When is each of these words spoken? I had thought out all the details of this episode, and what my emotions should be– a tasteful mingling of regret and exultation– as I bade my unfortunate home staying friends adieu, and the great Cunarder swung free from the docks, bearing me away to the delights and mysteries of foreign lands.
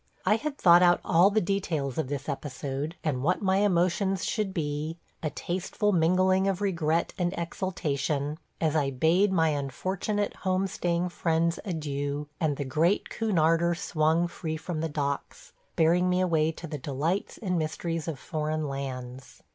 I 0.25 0.37
had 0.37 0.57
thought 0.57 0.81
out 0.81 0.99
all 1.05 1.29
the 1.29 1.39
details 1.39 1.99
of 1.99 2.07
this 2.07 2.27
episode, 2.27 2.95
and 3.03 3.21
what 3.21 3.43
my 3.43 3.57
emotions 3.57 4.25
should 4.25 4.51
be– 4.51 4.97
a 5.21 5.29
tasteful 5.29 5.91
mingling 5.91 6.47
of 6.47 6.59
regret 6.59 7.13
and 7.19 7.35
exultation– 7.37 8.39
as 8.59 8.75
I 8.75 8.89
bade 8.89 9.31
my 9.31 9.49
unfortunate 9.49 10.37
home 10.37 10.65
staying 10.65 11.09
friends 11.09 11.59
adieu, 11.65 12.27
and 12.39 12.57
the 12.57 12.65
great 12.65 13.09
Cunarder 13.09 13.77
swung 13.77 14.27
free 14.27 14.57
from 14.57 14.81
the 14.81 14.89
docks, 14.89 15.53
bearing 15.75 16.09
me 16.09 16.19
away 16.19 16.51
to 16.53 16.65
the 16.65 16.79
delights 16.79 17.37
and 17.37 17.59
mysteries 17.59 18.07
of 18.07 18.17
foreign 18.17 18.67
lands. 18.67 19.43